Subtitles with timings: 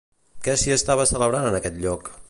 [0.47, 2.15] Què s'hi estava celebrant en aquest lloc?